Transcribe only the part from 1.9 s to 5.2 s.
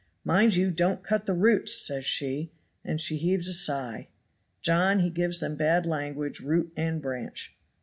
she, and she heaves a sigh. John he